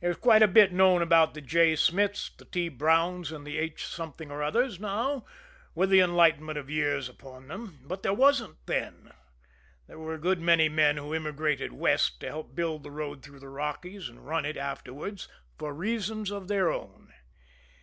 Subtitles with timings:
[0.00, 1.76] There's quite a bit known about the J.
[1.76, 2.70] Smiths, the T.
[2.70, 3.84] Browns and the H.
[3.86, 5.26] Something or others now,
[5.74, 9.12] with the enlightenment of years upon them but there wasn't then.
[9.86, 13.40] There were a good many men who immigrated West to help build the road through
[13.40, 15.28] the Rockies, and run it afterwards
[15.58, 17.12] for reasons of their own.